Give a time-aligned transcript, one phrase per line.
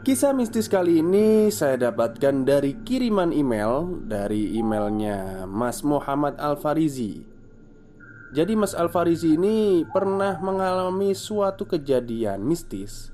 [0.00, 7.20] Kisah mistis kali ini saya dapatkan dari kiriman email Dari emailnya Mas Muhammad Al-Farizi.
[8.32, 13.12] Jadi Mas Al-Farizi ini pernah mengalami suatu kejadian mistis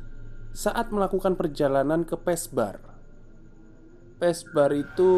[0.54, 2.78] Saat melakukan perjalanan ke Pesbar.
[4.22, 5.10] Pesbar itu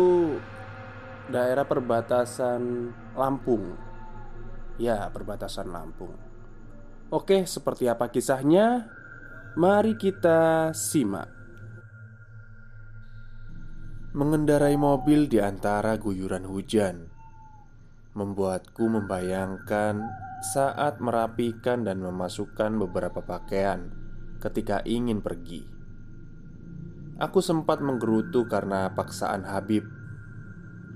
[1.29, 3.77] daerah perbatasan Lampung.
[4.81, 6.17] Ya, perbatasan Lampung.
[7.13, 8.89] Oke, seperti apa kisahnya?
[9.53, 11.38] Mari kita simak
[14.19, 17.07] Mengendarai mobil di antara guyuran hujan
[18.19, 20.11] Membuatku membayangkan
[20.43, 23.95] saat merapikan dan memasukkan beberapa pakaian
[24.43, 25.63] ketika ingin pergi.
[27.23, 29.87] Aku sempat menggerutu karena paksaan Habib.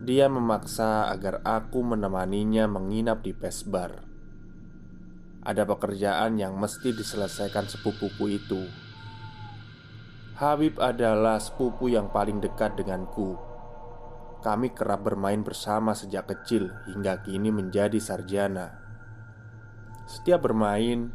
[0.03, 4.03] Dia memaksa agar aku menemaninya menginap di Pesbar
[5.47, 8.81] Ada pekerjaan yang mesti diselesaikan sepupuku itu
[10.43, 13.39] Habib adalah sepupu yang paling dekat denganku.
[14.43, 18.75] Kami kerap bermain bersama sejak kecil hingga kini menjadi sarjana.
[20.03, 21.15] Setiap bermain,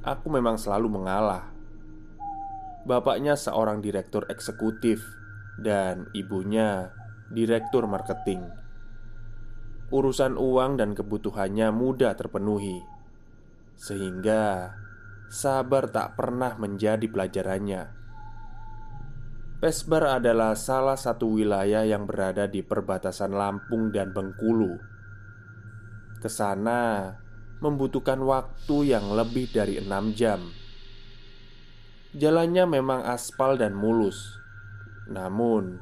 [0.00, 1.52] aku memang selalu mengalah.
[2.88, 5.04] Bapaknya seorang direktur eksekutif
[5.60, 6.96] dan ibunya
[7.28, 8.48] direktur marketing.
[9.92, 12.80] Urusan uang dan kebutuhannya mudah terpenuhi,
[13.76, 14.72] sehingga
[15.28, 18.01] sabar tak pernah menjadi pelajarannya.
[19.62, 24.74] Pesbar adalah salah satu wilayah yang berada di perbatasan Lampung dan Bengkulu.
[26.18, 27.14] Ke sana
[27.62, 30.50] membutuhkan waktu yang lebih dari enam jam.
[32.10, 34.34] Jalannya memang aspal dan mulus,
[35.06, 35.78] namun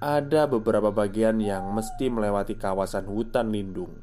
[0.00, 4.00] ada beberapa bagian yang mesti melewati kawasan hutan lindung.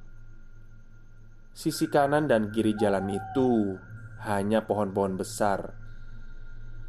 [1.58, 3.82] Sisi kanan dan kiri jalan itu
[4.30, 5.74] hanya pohon-pohon besar.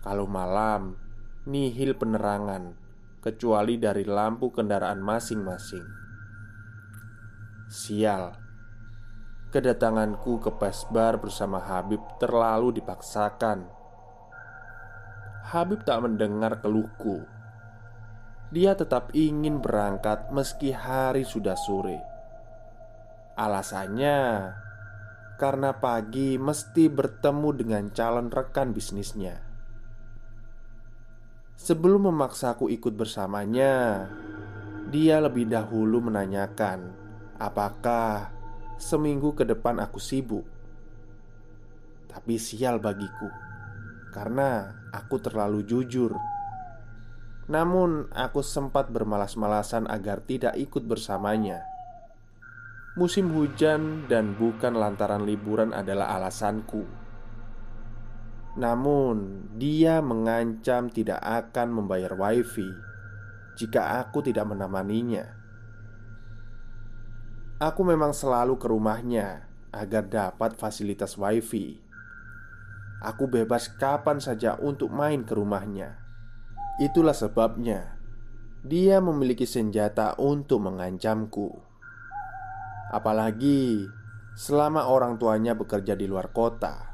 [0.04, 1.00] Kalau malam,
[1.42, 2.78] nihil penerangan
[3.18, 5.82] kecuali dari lampu kendaraan masing-masing.
[7.66, 8.30] Sial,
[9.50, 13.66] kedatanganku ke Pesbar bersama Habib terlalu dipaksakan.
[15.50, 17.26] Habib tak mendengar keluhku.
[18.54, 21.98] Dia tetap ingin berangkat meski hari sudah sore.
[23.34, 24.52] Alasannya
[25.40, 29.51] karena pagi mesti bertemu dengan calon rekan bisnisnya.
[31.62, 34.10] Sebelum memaksaku ikut bersamanya,
[34.90, 36.90] dia lebih dahulu menanyakan
[37.38, 38.34] apakah
[38.82, 40.42] seminggu ke depan aku sibuk.
[42.10, 43.30] Tapi sial bagiku,
[44.10, 46.18] karena aku terlalu jujur.
[47.46, 51.62] Namun, aku sempat bermalas-malasan agar tidak ikut bersamanya.
[52.98, 57.01] Musim hujan dan bukan lantaran liburan adalah alasanku.
[58.52, 62.68] Namun, dia mengancam tidak akan membayar wifi
[63.56, 65.24] jika aku tidak menemaninya.
[67.56, 71.80] Aku memang selalu ke rumahnya agar dapat fasilitas wifi.
[73.00, 75.96] Aku bebas kapan saja untuk main ke rumahnya.
[76.76, 77.96] Itulah sebabnya
[78.62, 81.50] dia memiliki senjata untuk mengancamku.
[82.92, 83.88] Apalagi
[84.36, 86.91] selama orang tuanya bekerja di luar kota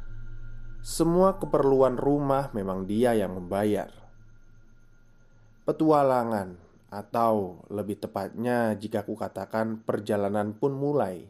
[0.83, 3.91] semua keperluan rumah memang dia yang membayar.
[5.69, 6.57] Petualangan,
[6.89, 11.29] atau lebih tepatnya, jika ku katakan, perjalanan pun mulai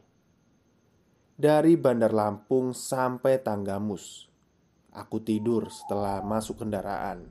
[1.38, 4.26] dari Bandar Lampung sampai Tanggamus.
[4.94, 7.30] Aku tidur setelah masuk kendaraan.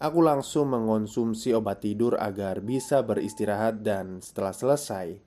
[0.00, 5.20] Aku langsung mengonsumsi obat tidur agar bisa beristirahat, dan setelah selesai,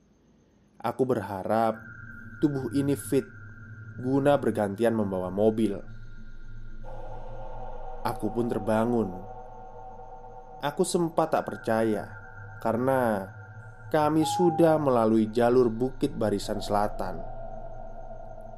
[0.82, 1.78] aku berharap
[2.42, 3.26] tubuh ini fit
[4.00, 5.78] guna bergantian membawa mobil.
[8.04, 9.10] Aku pun terbangun.
[10.64, 12.08] Aku sempat tak percaya
[12.64, 13.28] karena
[13.92, 17.20] kami sudah melalui jalur bukit barisan selatan.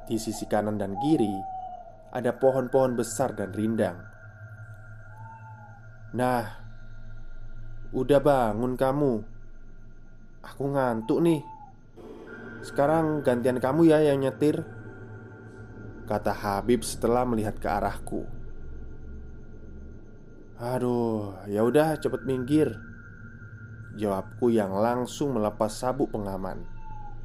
[0.06, 1.34] Di sisi kanan dan kiri
[2.14, 3.98] ada pohon-pohon besar dan rindang.
[6.16, 6.46] Nah,
[7.92, 9.12] udah bangun kamu.
[10.46, 11.42] Aku ngantuk nih.
[12.62, 14.64] Sekarang gantian kamu ya yang nyetir.
[16.06, 18.22] Kata Habib setelah melihat ke arahku
[20.56, 22.80] Aduh, ya udah cepet minggir.
[23.92, 26.64] Jawabku yang langsung melepas sabuk pengaman.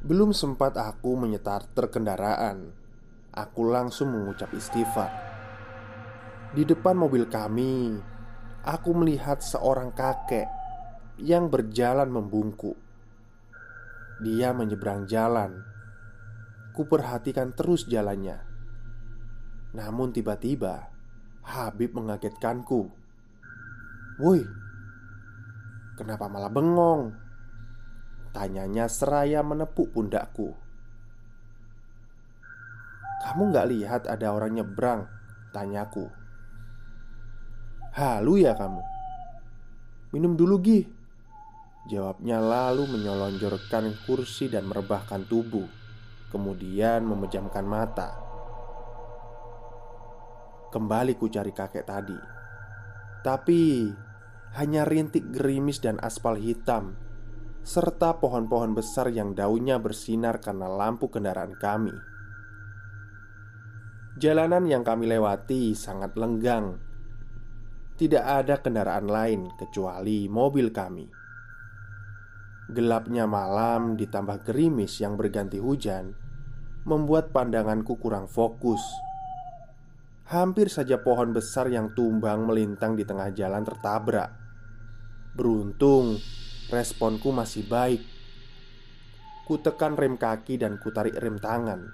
[0.04, 2.76] Belum sempat aku menyetar terkendaraan,
[3.32, 5.08] aku langsung mengucap istighfar.
[6.52, 7.96] Di depan mobil kami,
[8.68, 10.52] aku melihat seorang kakek
[11.16, 12.76] yang berjalan membungkuk.
[14.20, 15.64] Dia menyeberang jalan.
[16.76, 18.51] Kuperhatikan terus jalannya.
[19.72, 20.92] Namun tiba-tiba
[21.42, 22.92] Habib mengagetkanku.
[24.20, 24.44] Woi,
[25.96, 27.16] kenapa malah bengong?
[28.32, 30.54] Tanyanya seraya menepuk pundakku.
[33.22, 35.08] Kamu gak lihat ada orang nyebrang?
[35.52, 36.08] Tanyaku.
[37.92, 38.80] Halu ya kamu?
[40.16, 40.80] Minum dulu Gi
[41.92, 45.66] Jawabnya lalu menyelonjorkan kursi dan merebahkan tubuh
[46.32, 48.21] Kemudian memejamkan mata
[50.72, 52.16] Kembali ku cari kakek tadi.
[53.20, 53.92] Tapi
[54.56, 56.96] hanya rintik gerimis dan aspal hitam
[57.62, 61.94] Serta pohon-pohon besar yang daunnya bersinar karena lampu kendaraan kami.
[64.18, 66.82] Jalanan yang kami lewati sangat lenggang.
[67.94, 71.06] Tidak ada kendaraan lain kecuali mobil kami.
[72.74, 76.14] Gelapnya malam ditambah gerimis yang berganti hujan
[76.82, 78.82] Membuat pandanganku kurang fokus
[80.30, 84.30] Hampir saja pohon besar yang tumbang melintang di tengah jalan tertabrak.
[85.34, 86.20] Beruntung,
[86.70, 88.02] responku masih baik.
[89.42, 91.90] Ku tekan rem kaki dan ku tarik rem tangan.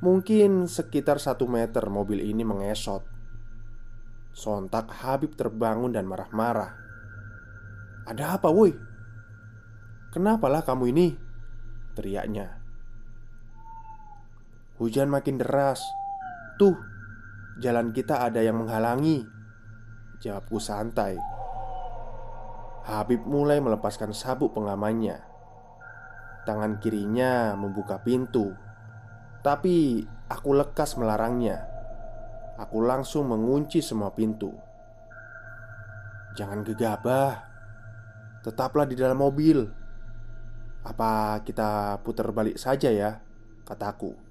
[0.00, 3.04] Mungkin sekitar satu meter mobil ini mengesot.
[4.32, 6.72] Sontak Habib terbangun dan marah-marah.
[8.08, 8.72] "Ada apa, woi?
[10.10, 11.08] Kenapalah kamu ini?"
[11.94, 12.56] teriaknya.
[14.80, 15.84] Hujan makin deras.
[16.60, 16.76] Tuh,
[17.60, 19.20] Jalan kita ada yang menghalangi.
[20.24, 21.20] Jawabku santai.
[22.88, 25.20] Habib mulai melepaskan sabuk pengamannya.
[26.48, 28.56] Tangan kirinya membuka pintu.
[29.44, 30.00] Tapi
[30.32, 31.60] aku lekas melarangnya.
[32.56, 34.48] Aku langsung mengunci semua pintu.
[36.32, 37.44] Jangan gegabah.
[38.40, 39.68] Tetaplah di dalam mobil.
[40.80, 43.20] Apa kita putar balik saja ya
[43.68, 44.29] Kataku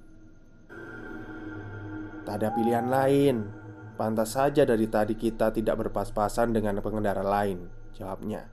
[2.30, 3.50] Tak ada pilihan lain.
[3.98, 7.66] Pantas saja dari tadi kita tidak berpas-pasan dengan pengendara lain
[7.98, 8.46] Jawabnya.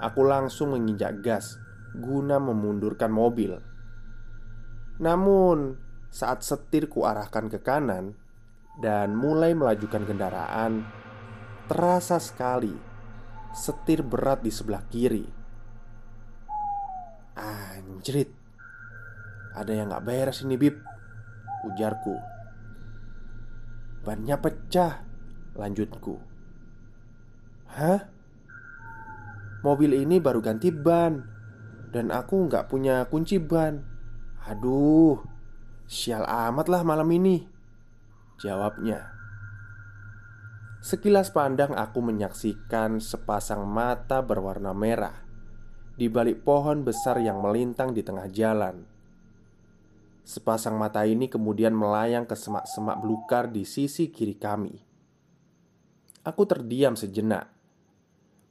[0.00, 1.60] Aku langsung menginjak gas
[1.92, 3.52] Guna memundurkan mobil.
[5.04, 5.76] Namun
[6.08, 8.16] saat setir ku arahkan ke kanan
[8.80, 10.88] Dan mulai melajukan kendaraan
[11.68, 12.72] Terasa sekali
[13.52, 15.28] Setir berat di sebelah kiri.
[17.36, 18.32] Anjrit
[19.52, 20.87] Ada yang gak beres ini Bib
[21.66, 22.14] Ujarku.
[24.06, 25.08] Bannya pecah
[25.58, 26.14] Lanjutku.
[27.66, 28.00] Hah?
[29.66, 31.18] Mobil ini baru ganti ban
[31.90, 33.82] Dan aku nggak punya kunci ban.
[34.46, 35.18] Aduh
[35.90, 37.42] Sial amat lah malam ini
[38.38, 39.18] Jawabnya.
[40.78, 45.26] Sekilas pandang aku menyaksikan sepasang mata berwarna merah
[45.98, 48.86] Di balik pohon besar yang melintang di tengah jalan
[50.28, 54.76] Sepasang mata ini kemudian melayang ke semak-semak belukar di sisi kiri kami.
[56.20, 57.48] Aku terdiam sejenak,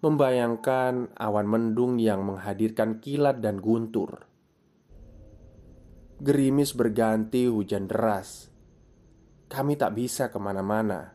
[0.02, 4.26] membayangkan awan mendung yang menghadirkan kilat dan guntur.
[6.18, 8.50] Gerimis berganti hujan deras.
[9.46, 11.14] Kami tak bisa ke mana-mana.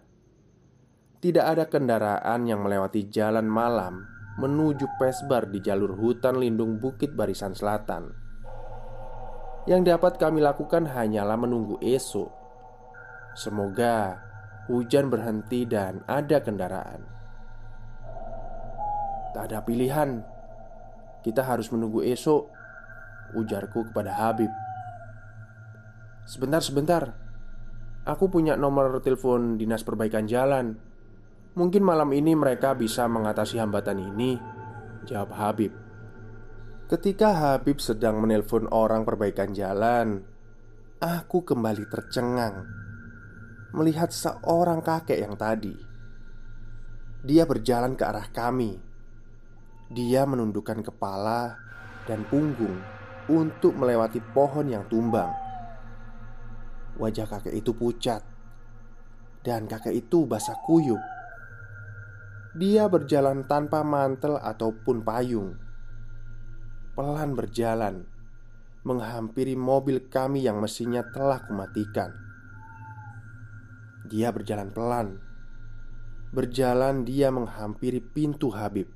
[1.19, 4.07] Tidak ada kendaraan yang melewati jalan malam
[4.38, 8.22] menuju Pesbar di jalur hutan lindung Bukit Barisan Selatan
[9.66, 12.31] yang dapat kami lakukan hanyalah menunggu esok.
[13.38, 14.19] Semoga
[14.66, 17.00] hujan berhenti dan ada kendaraan.
[19.33, 20.21] Tak ada pilihan,
[21.25, 22.50] kita harus menunggu esok.
[23.33, 24.52] Ujarku kepada Habib.
[26.28, 27.02] Sebentar, sebentar.
[28.04, 30.76] Aku punya nomor telepon dinas perbaikan jalan.
[31.57, 34.37] Mungkin malam ini mereka bisa mengatasi hambatan ini.
[35.09, 35.82] Jawab Habib.
[36.93, 40.21] Ketika Habib sedang menelpon orang perbaikan jalan,
[41.01, 42.69] aku kembali tercengang
[43.73, 45.73] melihat seorang kakek yang tadi.
[47.25, 48.77] Dia berjalan ke arah kami.
[49.89, 51.57] Dia menundukkan kepala
[52.05, 52.77] dan punggung
[53.33, 55.33] untuk melewati pohon yang tumbang.
[57.01, 58.21] Wajah kakek itu pucat,
[59.41, 61.01] dan kakek itu basah kuyup.
[62.53, 65.62] Dia berjalan tanpa mantel ataupun payung
[66.93, 68.05] pelan berjalan
[68.85, 72.13] menghampiri mobil kami yang mesinnya telah kumatikan.
[74.11, 75.17] Dia berjalan pelan,
[76.35, 78.91] berjalan dia menghampiri pintu Habib.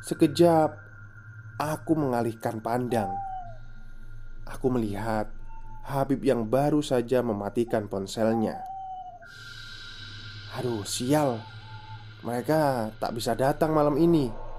[0.00, 0.80] Sekejap,
[1.60, 3.12] aku mengalihkan pandang.
[4.48, 5.28] Aku melihat
[5.84, 8.62] Habib yang baru saja mematikan ponselnya.
[10.56, 11.42] Aduh, sial.
[12.24, 14.49] Mereka tak bisa datang malam ini.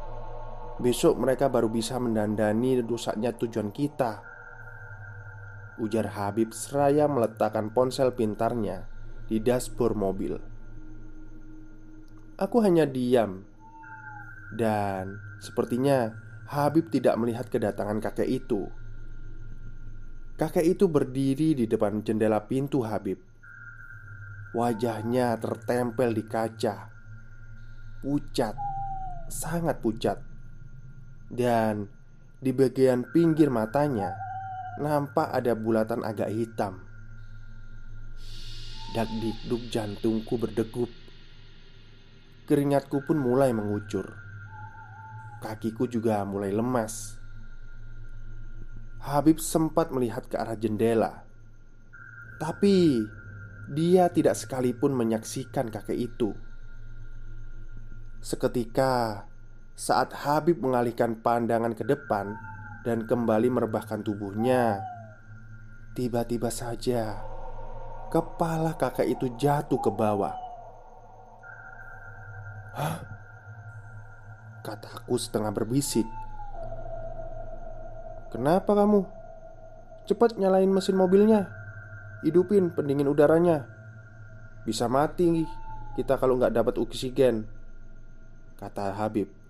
[0.79, 4.23] Besok mereka baru bisa mendandani rusaknya tujuan kita.
[5.81, 8.87] Ujar Habib seraya meletakkan ponsel pintarnya
[9.27, 10.33] di dashboard mobil.
[12.39, 13.43] Aku hanya diam.
[14.51, 16.11] Dan sepertinya
[16.47, 18.67] Habib tidak melihat kedatangan kakek itu.
[20.39, 23.19] Kakek itu berdiri di depan jendela pintu Habib.
[24.51, 26.91] Wajahnya tertempel di kaca.
[28.01, 28.55] Pucat
[29.31, 30.30] Sangat pucat
[31.31, 31.87] Dan
[32.43, 34.11] di bagian pinggir matanya
[34.81, 36.81] Nampak ada bulatan agak hitam.
[38.97, 40.87] Dak-dikduk jantungku berdegup.
[42.49, 44.09] Keringatku pun mulai mengucur.
[45.43, 47.19] Kakiku juga mulai lemas.
[49.05, 51.29] Habib sempat melihat ke arah jendela.
[52.39, 53.05] Tapi
[53.71, 56.35] Dia tidak sekalipun menyaksikan kakek itu.
[58.19, 59.23] Seketika
[59.81, 62.37] Saat Habib mengalihkan pandangan ke depan
[62.85, 64.77] Dan kembali merebahkan tubuhnya.
[65.97, 67.17] Tiba-tiba saja
[68.13, 70.35] Kepala kakek itu jatuh ke bawah.
[72.75, 72.97] Hah?
[74.61, 76.03] Kataku setengah berbisik.
[78.35, 79.07] Kenapa kamu?
[80.11, 81.47] Cepat nyalain mesin mobilnya.
[82.27, 83.63] Hidupin pendingin udaranya.
[84.67, 85.47] Bisa mati
[85.95, 87.47] kita kalau nggak dapat oksigen
[88.59, 89.40] Kata Habib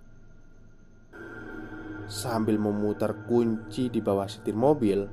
[2.12, 5.08] Sambil memutar kunci di bawah setir mobil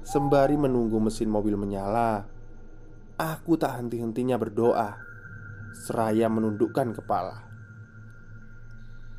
[0.00, 2.24] Sembari menunggu mesin mobil menyala
[3.20, 5.12] Aku tak henti-hentinya berdoa
[5.72, 7.48] seraya menundukkan kepala.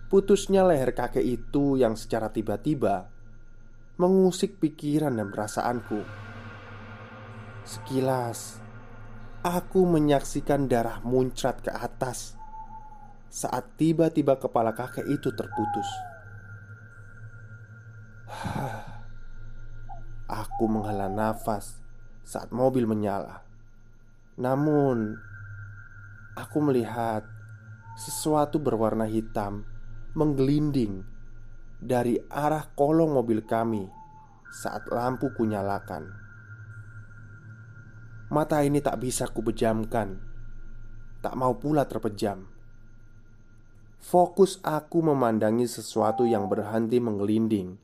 [0.07, 3.09] Putusnya leher kakek itu yang secara tiba-tiba
[3.97, 6.01] mengusik pikiran dan perasaanku.
[7.65, 8.61] Sekilas,
[9.41, 12.37] aku menyaksikan darah muncrat ke atas
[13.33, 16.12] saat tiba-tiba kepala kakek itu terputus.
[20.43, 21.77] Aku menghela nafas
[22.25, 23.45] saat mobil menyala.
[24.39, 25.13] Namun,
[26.33, 27.21] aku melihat
[27.93, 29.61] sesuatu berwarna hitam
[30.17, 31.05] menggelinding
[31.77, 33.85] dari arah kolong mobil kami
[34.49, 36.09] saat lampu kunyalakan.
[38.33, 40.17] Mata ini tak bisa kubejamkan,
[41.21, 42.49] tak mau pula terpejam.
[44.01, 47.77] Fokus aku memandangi sesuatu yang berhenti menggelinding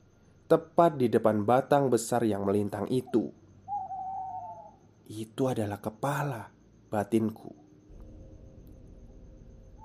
[0.50, 3.30] tepat di depan batang besar yang melintang itu.
[5.06, 6.50] Itu adalah kepala
[6.90, 7.54] batinku.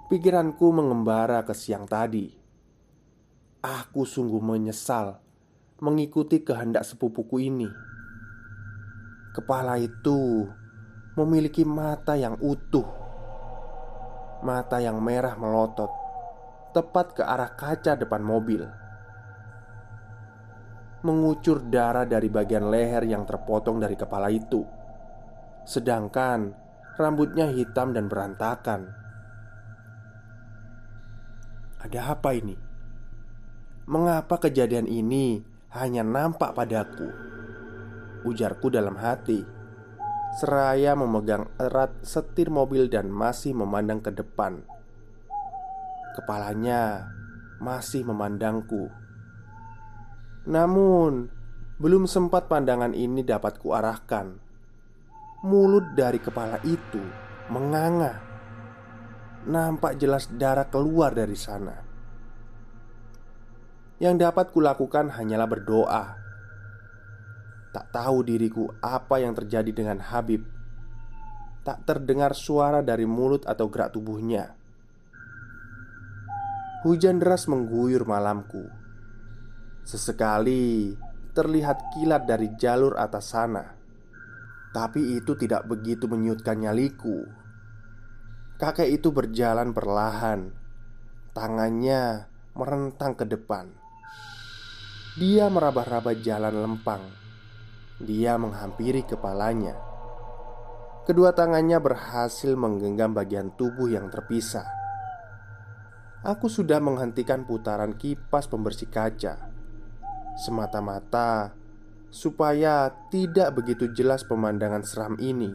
[0.09, 2.33] Pikiranku mengembara ke siang tadi.
[3.61, 5.21] Aku sungguh menyesal
[5.85, 7.69] mengikuti kehendak sepupuku ini.
[9.37, 10.49] Kepala itu
[11.13, 12.89] memiliki mata yang utuh,
[14.41, 15.93] mata yang merah melotot
[16.73, 18.84] tepat ke arah kaca depan mobil.
[21.05, 24.65] Mengucur darah dari bagian leher yang terpotong dari kepala itu,
[25.61, 26.49] sedangkan
[26.97, 28.89] rambutnya hitam dan berantakan.
[31.85, 32.57] Ada apa ini?
[33.85, 35.45] Mengapa kejadian ini
[35.77, 37.05] hanya nampak padaku?
[38.25, 39.45] Ujarku dalam hati
[40.41, 44.65] Seraya memegang erat setir mobil dan masih memandang ke depan
[46.17, 47.13] Kepalanya
[47.61, 48.89] masih memandangku
[50.45, 51.35] Namun
[51.75, 54.31] Belum sempat pandangan ini dapat kuarahkan.
[55.43, 57.03] Mulut dari kepala itu
[57.51, 58.23] menganga.
[59.43, 61.75] Nampak jelas darah keluar dari sana.
[63.99, 66.03] Yang dapat kulakukan hanyalah berdoa.
[67.75, 70.47] Tak tahu diriku apa yang terjadi dengan Habib.
[71.67, 74.55] Tak terdengar suara dari mulut atau gerak tubuhnya.
[76.87, 78.84] Hujan deras mengguyur malamku
[79.85, 80.97] Sesekali
[81.37, 83.77] terlihat kilat dari jalur atas sana.
[84.73, 87.21] Tapi itu tidak begitu menyutkan nyaliku.
[88.57, 90.49] Kakek itu berjalan perlahan.
[91.37, 92.25] Tangannya
[92.57, 93.69] merentang ke depan.
[95.21, 97.05] Dia meraba-raba jalan lempang.
[98.01, 99.77] Dia menghampiri kepalanya.
[101.05, 104.65] Kedua tangannya berhasil menggenggam bagian tubuh yang terpisah.
[106.25, 109.54] Aku sudah menghentikan putaran kipas pembersih kaca
[110.35, 111.55] Semata-mata
[112.11, 115.51] Supaya tidak begitu jelas pemandangan seram ini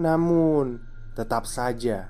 [0.00, 2.08] Namun Tetap saja,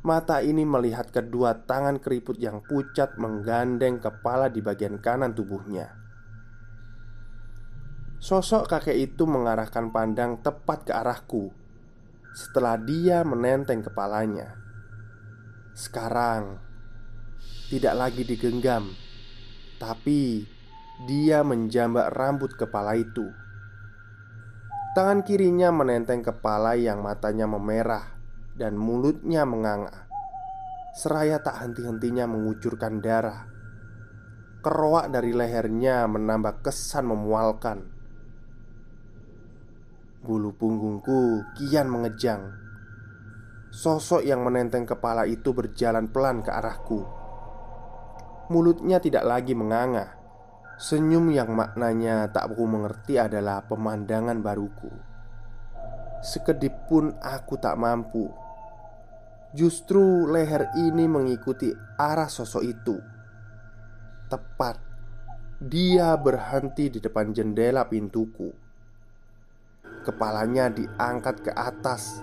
[0.00, 5.92] mata ini melihat kedua tangan keriput yang pucat menggandeng kepala di bagian kanan tubuhnya.
[8.16, 11.52] Sosok kakek itu mengarahkan pandang tepat ke arahku
[12.32, 14.56] setelah dia menenteng kepalanya.
[15.76, 16.56] Sekarang
[17.68, 18.96] tidak lagi digenggam,
[19.76, 20.48] tapi
[21.04, 23.28] dia menjambak rambut kepala itu.
[24.96, 28.16] Tangan kirinya menenteng kepala yang matanya memerah
[28.56, 30.08] dan mulutnya menganga.
[30.96, 33.44] Seraya tak henti-hentinya mengucurkan darah.
[34.64, 37.84] Keroak dari lehernya menambah kesan memualkan.
[40.24, 42.56] Bulu punggungku kian mengejang.
[43.68, 47.15] Sosok yang menenteng kepala itu berjalan pelan ke arahku.
[48.46, 50.14] Mulutnya tidak lagi menganga.
[50.76, 54.92] Senyum yang maknanya tak aku mengerti adalah pemandangan baruku.
[56.20, 58.28] Sekedip pun aku tak mampu.
[59.56, 62.96] Justru leher ini mengikuti arah sosok itu.
[64.28, 64.76] Tepat
[65.56, 68.52] Dia berhenti di depan jendela pintuku.
[70.04, 72.20] Kepalanya diangkat ke atas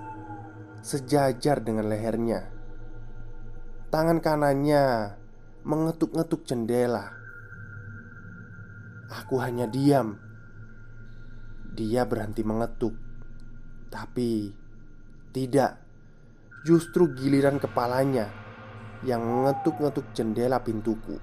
[0.84, 2.44] Sejajar dengan lehernya.
[3.88, 5.16] Tangan kanannya
[5.64, 7.24] mengetuk-ngetuk jendela
[9.14, 10.18] Aku hanya diam.
[11.70, 12.98] Dia berhenti mengetuk,
[13.94, 14.50] tapi
[15.30, 15.78] tidak.
[16.66, 18.32] Justru giliran kepalanya
[19.06, 21.20] yang mengetuk-ngetuk jendela pintuku.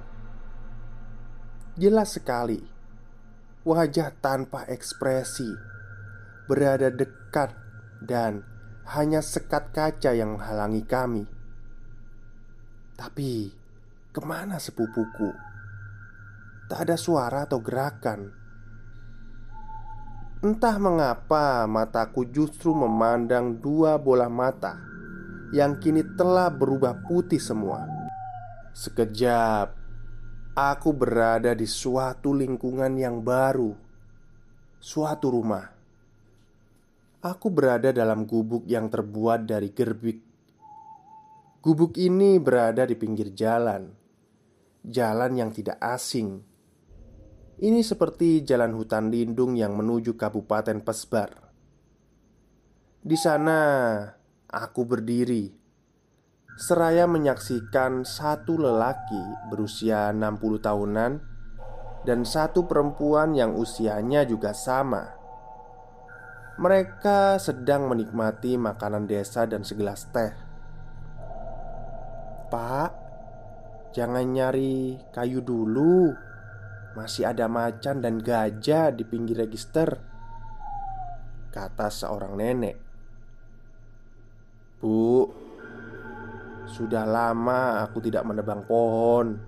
[1.81, 2.61] Jelas sekali,
[3.67, 5.49] wajah tanpa ekspresi
[6.47, 7.57] berada dekat
[8.05, 8.45] dan
[8.93, 11.25] hanya sekat kaca yang menghalangi kami.
[13.01, 13.60] Tapi
[14.11, 15.31] ke mana sepupuku?
[16.67, 18.21] Tak ada suara atau gerakan.
[20.43, 24.79] Entah mengapa mataku justru memandang dua bola mata
[25.55, 27.87] yang kini telah berubah putih semua.
[28.75, 29.75] Sekejap,
[30.55, 33.75] aku berada di suatu lingkungan yang baru,
[34.79, 35.67] suatu rumah.
[37.21, 40.19] Aku berada dalam gubuk yang terbuat dari gerbik.
[41.61, 44.00] Gubuk ini berada di pinggir jalan,
[44.85, 46.45] jalan yang tidak asing
[47.61, 51.53] ini seperti jalan hutan lindung yang menuju Kabupaten Pesbar.
[53.05, 53.61] Di sana,
[54.49, 55.53] aku berdiri
[56.57, 61.13] seraya menyaksikan satu lelaki berusia 60 tahunan
[62.09, 65.21] dan satu perempuan yang usianya juga sama.
[66.57, 70.33] Mereka sedang menikmati makanan desa dan segelas teh.
[72.49, 73.00] "Pak,
[73.93, 76.31] jangan nyari kayu dulu,"
[76.91, 79.95] Masih ada macan dan gajah di pinggir register
[81.55, 82.77] Kata seorang nenek.
[84.83, 85.27] Bu
[86.67, 89.39] Sudah lama aku tidak menebang pohon.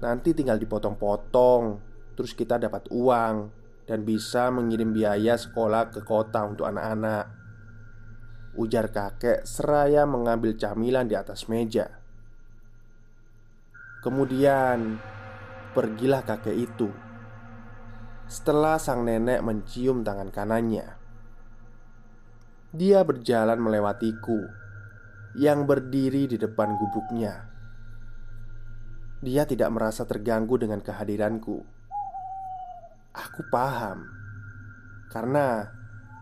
[0.00, 1.80] Nanti tinggal dipotong-potong
[2.16, 3.52] Terus kita dapat uang
[3.84, 7.28] Dan bisa mengirim biaya sekolah ke kota untuk anak-anak.
[8.56, 12.05] Ujar kakek seraya mengambil camilan di atas meja
[14.06, 15.02] Kemudian
[15.74, 16.86] Pergilah kakek itu.
[18.30, 20.94] Setelah sang nenek mencium tangan kanannya
[22.70, 24.46] Dia berjalan melewatiku
[25.34, 27.50] Yang berdiri di depan gubuknya.
[29.26, 31.58] Dia tidak merasa terganggu dengan kehadiranku.
[33.10, 34.06] Aku paham
[35.10, 35.66] Karena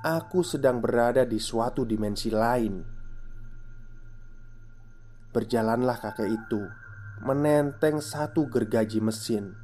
[0.01, 2.81] aku sedang berada di suatu dimensi lain.
[5.37, 6.84] Berjalanlah kakek itu
[7.23, 9.55] menenteng satu gergaji mesin.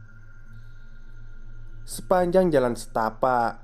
[1.82, 3.58] Sepanjang jalan setapak,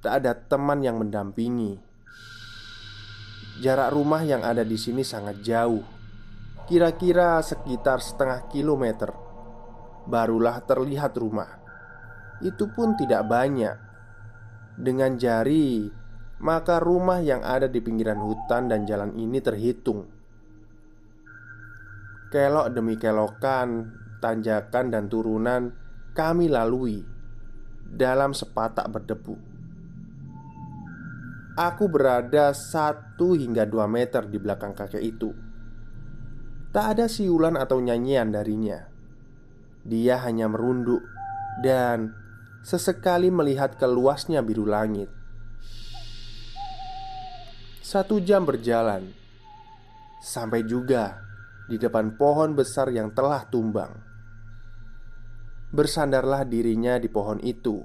[0.00, 1.76] tak ada teman yang mendampingi.
[3.60, 5.84] Jarak rumah yang ada di sini sangat jauh,
[6.64, 9.12] kira-kira sekitar setengah kilometer.
[10.08, 11.60] Barulah terlihat rumah.
[12.40, 13.76] Itu pun tidak banyak.
[14.78, 15.90] Dengan jari,
[16.40, 20.17] maka rumah yang ada di pinggiran hutan dan jalan ini terhitung
[22.28, 23.88] Kelok demi kelokan,
[24.20, 25.72] tanjakan dan turunan
[26.12, 27.00] kami lalui
[27.88, 29.36] dalam sepatak berdebu.
[31.58, 35.32] Aku berada satu hingga dua meter di belakang kakek itu.
[36.70, 38.86] Tak ada siulan atau nyanyian darinya.
[39.82, 41.00] Dia hanya merunduk
[41.64, 42.12] dan
[42.60, 45.08] sesekali melihat keluasnya biru langit.
[47.80, 49.16] Satu jam berjalan
[50.20, 51.27] sampai juga
[51.68, 53.92] di depan pohon besar yang telah tumbang.
[55.68, 57.84] Bersandarlah dirinya di pohon itu,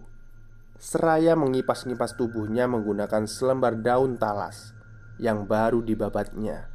[0.79, 4.71] seraya mengipas-ngipas tubuhnya menggunakan selembar daun talas
[5.19, 6.71] yang baru dibabatnya.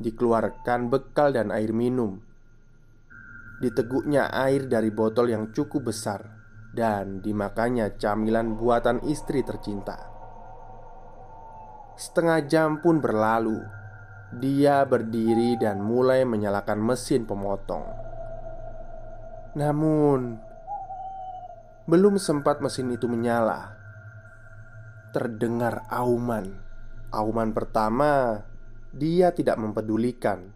[0.00, 2.18] Dikeluarkan bekal dan air minum.
[3.60, 6.26] Diteguknya air dari botol yang cukup besar
[6.72, 10.08] dan dimakannya camilan buatan istri tercinta.
[11.94, 13.81] Setengah jam pun berlalu.
[14.32, 17.84] Dia berdiri dan mulai menyalakan mesin pemotong.
[19.52, 20.40] Namun,
[21.84, 23.76] belum sempat mesin itu menyala.
[25.12, 26.48] Terdengar auman.
[27.12, 28.40] Auman pertama
[28.96, 30.48] Dia tidak mempedulikan.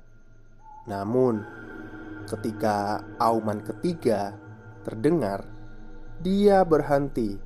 [0.89, 1.45] Namun
[2.25, 4.33] Ketika auman ketiga
[4.81, 5.45] Terdengar
[6.25, 7.37] Dia berhenti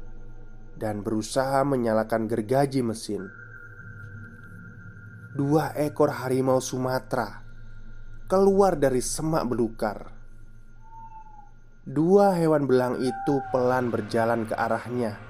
[0.79, 3.40] Dan berusaha menyalakan gergaji mesin
[5.31, 7.47] Dua ekor harimau Sumatera
[8.27, 10.11] Keluar dari semak belukar
[11.87, 15.23] Dua hewan belang itu pelan berjalan ke arahnya.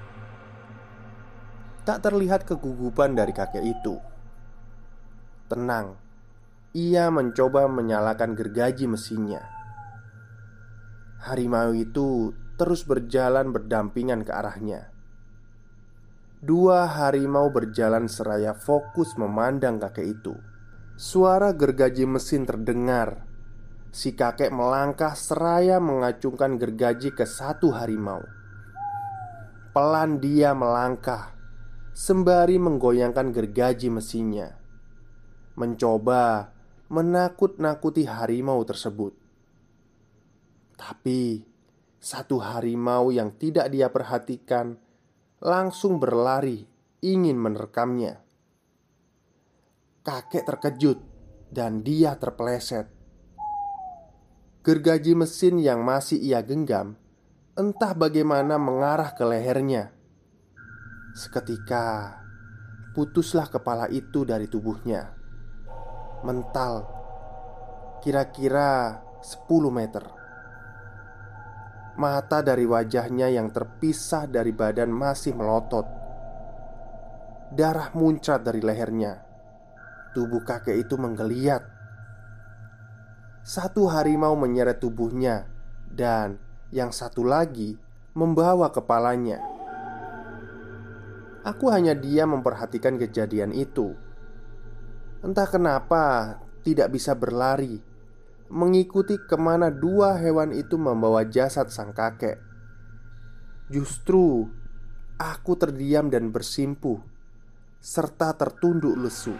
[1.85, 4.01] Tak terlihat kegugupan dari kakek itu.
[5.45, 5.93] Tenang,
[6.73, 9.45] ia mencoba menyalakan gergaji mesinnya.
[11.29, 14.89] Harimau itu terus berjalan berdampingan ke arahnya.
[16.41, 20.33] Dua harimau berjalan seraya fokus memandang kakek itu.
[20.97, 23.31] Suara gergaji mesin terdengar
[23.91, 28.23] Si kakek melangkah seraya mengacungkan gergaji ke satu harimau.
[29.75, 31.35] Pelan dia melangkah
[31.91, 34.55] sembari menggoyangkan gergaji mesinnya,
[35.59, 36.55] mencoba
[36.87, 39.11] menakut-nakuti harimau tersebut.
[40.79, 41.43] Tapi
[41.99, 44.79] satu harimau yang tidak dia perhatikan
[45.41, 46.69] langsung berlari
[47.01, 48.21] ingin menerkamnya.
[50.05, 51.01] Kakek terkejut
[51.49, 52.85] dan dia terpeleset.
[54.61, 56.93] Gergaji mesin yang masih ia genggam
[57.57, 59.89] Entah bagaimana mengarah ke lehernya.
[61.17, 62.21] Seketika
[62.93, 65.09] Putuslah kepala itu dari tubuhnya.
[66.21, 66.85] Mental
[68.05, 70.20] Kira-kira 10 meter
[71.99, 75.83] Mata dari wajahnya yang terpisah dari badan masih melotot
[77.51, 79.19] Darah muncrat dari lehernya
[80.15, 81.81] Tubuh kakek itu menggeliat
[83.41, 85.49] satu harimau menyeret tubuhnya,
[85.89, 86.37] dan
[86.69, 87.73] yang satu lagi
[88.13, 89.41] membawa kepalanya.
[91.41, 93.97] Aku hanya diam memperhatikan kejadian itu.
[95.25, 97.81] Entah kenapa tidak bisa berlari,
[98.51, 102.35] mengikuti ke mana dua hewan itu membawa jasad sang kakek.
[103.71, 104.43] Justru
[105.15, 106.99] aku terdiam dan bersimpuh,
[107.79, 109.31] serta tertunduk lesu.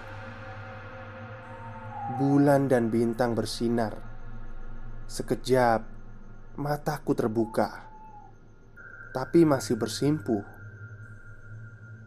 [2.16, 4.00] Bulan dan bintang bersinar.
[5.12, 5.84] Sekejap,
[6.56, 7.92] mataku terbuka,
[9.12, 10.40] tapi masih bersimpuh.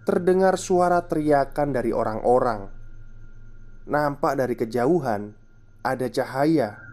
[0.08, 2.72] Terdengar suara teriakan dari orang-orang.
[3.84, 5.36] Nampak dari kejauhan
[5.84, 6.83] ada cahaya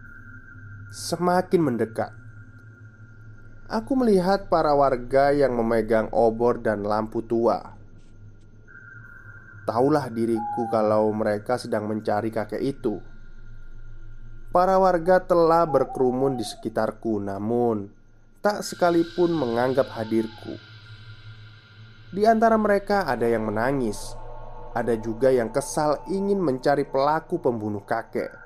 [0.92, 2.12] semakin mendekat.
[3.72, 7.80] Aku melihat para warga yang memegang obor dan lampu tua
[9.62, 12.98] Taulah diriku kalau mereka sedang mencari kakek itu.
[14.50, 17.86] Para warga telah berkerumun di sekitarku, namun
[18.42, 20.58] tak sekalipun menganggap hadirku.
[22.10, 24.18] Di antara mereka ada yang menangis,
[24.74, 28.41] ada juga yang kesal ingin mencari pelaku pembunuh kakek.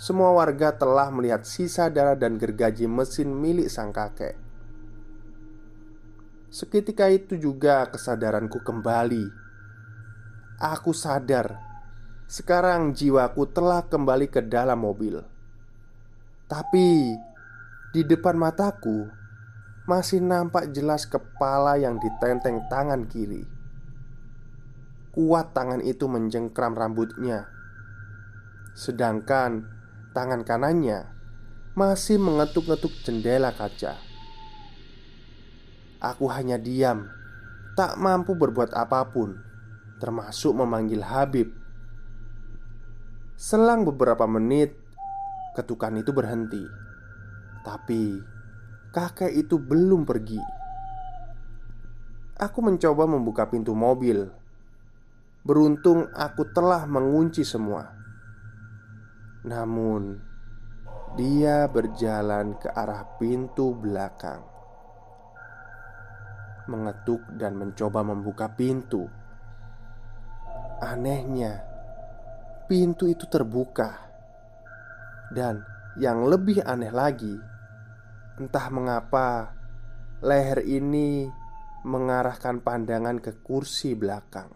[0.00, 4.32] Semua warga telah melihat sisa darah dan gergaji mesin milik sang kakek.
[6.48, 9.50] Seketika itu juga kesadaranku kembali
[10.60, 11.56] Aku sadar
[12.28, 15.24] sekarang jiwaku telah kembali ke dalam mobil.
[16.44, 17.16] Tapi
[17.96, 19.08] di depan mataku
[19.88, 23.40] masih nampak jelas kepala yang ditenteng tangan kiri.
[25.16, 27.48] Kuat tangan itu menjengkram rambutnya,
[28.76, 29.79] sedangkan
[30.10, 31.06] tangan kanannya
[31.78, 33.94] masih mengetuk-ngetuk jendela kaca.
[36.02, 37.06] Aku hanya diam,
[37.78, 39.38] tak mampu berbuat apa pun
[40.00, 41.52] termasuk memanggil Habib.
[43.36, 44.74] Selang beberapa menit,
[45.54, 46.64] ketukan itu berhenti,
[47.62, 48.18] tapi
[48.90, 50.40] kakek itu belum pergi.
[52.40, 54.32] Aku mencoba membuka pintu mobil.
[55.44, 57.99] Beruntung, aku telah mengunci semua.
[59.40, 60.20] Namun,
[61.16, 64.44] dia berjalan ke arah pintu belakang,
[66.68, 69.08] mengetuk dan mencoba membuka pintu.
[70.84, 71.64] Anehnya,
[72.68, 73.96] pintu itu terbuka,
[75.32, 75.64] dan
[75.96, 77.36] yang lebih aneh lagi,
[78.36, 79.56] entah mengapa
[80.20, 81.28] leher ini
[81.84, 84.52] mengarahkan pandangan ke kursi belakang.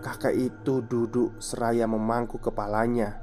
[0.00, 3.20] Kakek itu duduk seraya memangku kepalanya.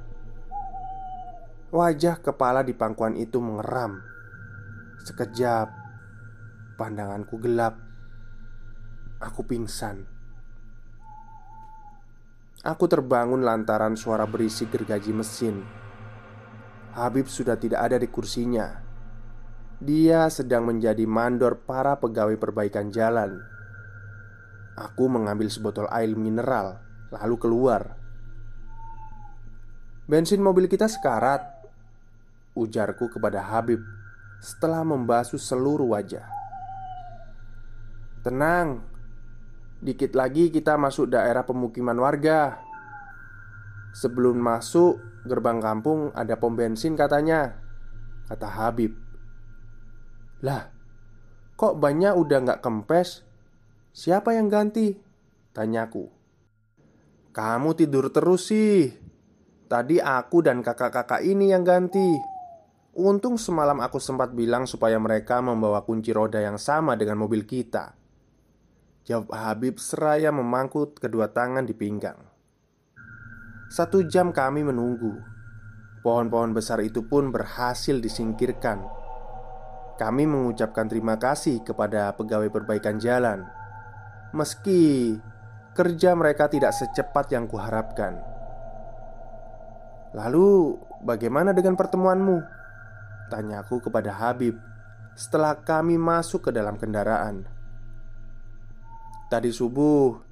[1.73, 3.97] Wajah kepala di pangkuan itu mengeram.
[5.01, 5.73] Sekejap,
[6.77, 7.81] pandanganku gelap.
[9.17, 10.05] Aku pingsan.
[12.61, 15.65] Aku terbangun lantaran suara berisi gergaji mesin.
[16.93, 18.85] Habib sudah tidak ada di kursinya.
[19.81, 23.56] Dia sedang menjadi mandor para pegawai perbaikan jalan.
[24.77, 26.77] Aku mengambil sebotol air mineral,
[27.09, 27.97] lalu keluar.
[30.05, 31.41] Bensin mobil kita sekarat,
[32.53, 33.81] ujarku kepada Habib
[34.39, 36.29] setelah membasuh seluruh wajah.
[38.23, 38.85] Tenang,
[39.81, 42.61] dikit lagi kita masuk daerah pemukiman warga.
[43.97, 47.57] Sebelum masuk gerbang kampung ada pom bensin katanya,
[48.29, 48.93] kata Habib.
[50.45, 50.69] Lah,
[51.57, 53.26] kok banyak udah nggak kempes?
[53.97, 54.93] Siapa yang ganti?
[55.57, 56.05] Tanyaku
[57.33, 58.93] Kamu tidur terus sih.
[59.65, 62.13] Tadi aku dan kakak-kakak ini yang ganti.
[62.93, 67.97] Untung semalam aku sempat bilang supaya mereka membawa kunci roda yang sama dengan mobil kita.
[69.01, 72.21] Jawab Habib seraya memangkut kedua tangan di pinggang.
[73.73, 75.17] Satu jam kami menunggu.
[76.05, 78.77] Pohon-pohon besar itu pun berhasil disingkirkan.
[79.97, 83.57] Kami mengucapkan terima kasih kepada pegawai perbaikan jalan
[84.35, 85.13] Meski
[85.77, 88.19] kerja mereka tidak secepat yang kuharapkan.
[90.15, 92.37] Lalu bagaimana dengan pertemuanmu?
[93.27, 94.55] Tanyaku kepada Habib
[95.13, 97.43] setelah kami masuk ke dalam kendaraan.
[99.27, 100.27] Tadi subuh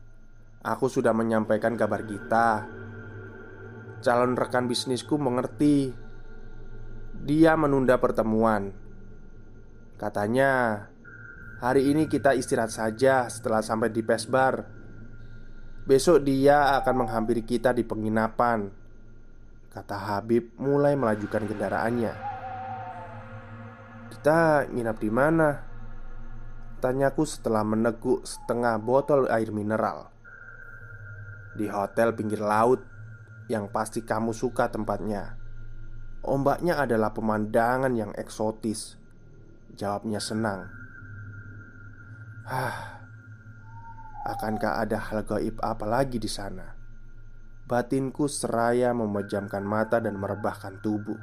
[0.65, 2.65] Aku sudah menyampaikan kabar kita.
[4.01, 5.93] Calon rekan bisnisku mengerti.
[7.21, 8.73] Dia menunda pertemuan.
[10.01, 10.81] Katanya
[11.65, 14.61] Hari ini kita istirahat saja setelah sampai di Pesbar
[15.89, 18.69] Besok dia akan menghampiri kita di penginapan.
[19.73, 22.13] Kata Habib mulai melajukan kendaraannya.
[24.13, 25.49] Kita nginap di mana?
[26.85, 30.13] Tanyaku setelah meneguk setengah botol air mineral.
[31.57, 32.85] Di hotel pinggir laut
[33.49, 35.33] Yang pasti kamu suka tempatnya.
[36.21, 39.01] Ombaknya adalah pemandangan yang eksotis.
[39.73, 40.84] Jawabnya senang
[42.45, 43.01] Hah,
[44.21, 46.77] akankah ada hal gaib apa lagi di sana?
[47.65, 51.17] Batinku seraya memejamkan mata dan merebahkan tubuh.